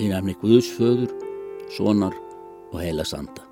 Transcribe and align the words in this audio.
í 0.00 0.08
nefni 0.08 0.34
Guðsföður, 0.40 1.12
Sonar 1.76 2.16
og 2.72 2.80
heila 2.80 3.04
sanda. 3.04 3.44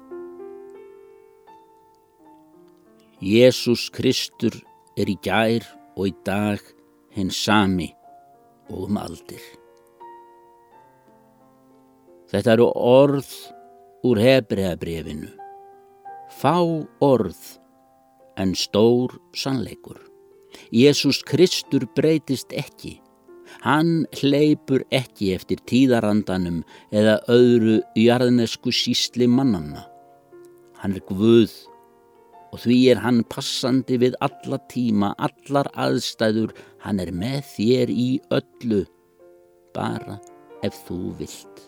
Jésús 3.18 3.88
Kristur 3.92 4.54
er 4.96 5.10
í 5.10 5.16
gær 5.22 5.66
og 5.98 6.08
í 6.08 6.14
dag 6.24 6.62
hinn 7.16 7.32
sami 7.34 7.90
og 8.70 8.86
um 8.86 9.00
aldir. 9.00 9.42
Þetta 12.28 12.54
eru 12.54 12.68
orð 12.76 13.30
úr 14.06 14.20
hebreabrefinu. 14.22 15.32
Fá 16.38 16.60
orð 17.02 17.40
en 18.38 18.54
stór 18.54 19.16
sannleikur. 19.34 19.98
Jésús 20.70 21.20
Kristur 21.26 21.88
breytist 21.96 22.52
ekki. 22.52 22.98
Hann 23.64 24.06
hleypur 24.20 24.84
ekki 24.94 25.32
eftir 25.34 25.60
tíðarandanum 25.68 26.62
eða 26.94 27.18
öðru 27.32 27.80
jarðnesku 27.98 28.72
sísli 28.74 29.28
mannanna. 29.30 29.84
Hann 30.78 30.94
er 30.94 31.04
Guð 31.08 31.54
og 32.52 32.62
því 32.62 32.78
er 32.92 33.02
hann 33.04 33.20
passandi 33.28 33.98
við 34.00 34.14
alla 34.24 34.58
tíma, 34.72 35.12
allar 35.20 35.68
aðstæður, 35.76 36.54
hann 36.80 37.02
er 37.02 37.12
með 37.12 37.42
þér 37.50 37.92
í 37.92 38.08
öllu, 38.32 38.84
bara 39.76 40.16
ef 40.64 40.78
þú 40.86 41.00
vilt. 41.18 41.60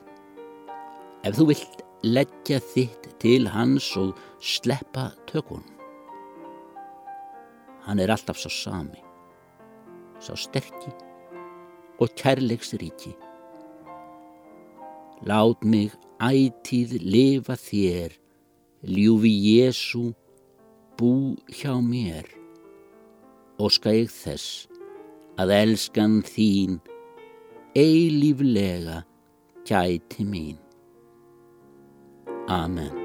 Ef 1.26 1.36
þú 1.36 1.50
vilt 1.50 1.84
leggja 2.06 2.62
þitt 2.64 3.10
til 3.20 3.44
hans 3.52 3.90
og 4.00 4.16
sleppa 4.40 5.10
tökun. 5.28 5.66
Hann 7.84 8.00
er 8.00 8.12
alltaf 8.12 8.40
svo 8.40 8.52
sami, 8.52 9.04
svo 10.20 10.36
sterkir 10.38 11.09
og 12.00 12.08
kærleiksríki. 12.16 13.12
Lát 15.28 15.64
mig 15.64 15.92
ætíð 16.20 16.90
lifa 17.12 17.56
þér, 17.56 18.10
ljúfi 18.82 19.32
Jésu, 19.48 20.14
bú 20.96 21.36
hjá 21.48 21.74
mér. 21.80 22.26
Óska 23.60 23.92
ég 23.92 24.08
þess 24.08 24.68
að 25.40 25.52
elskan 25.62 26.20
þín 26.24 26.80
eilíflega 27.76 29.04
gæti 29.68 30.24
mín. 30.24 30.58
Amen. 32.48 32.99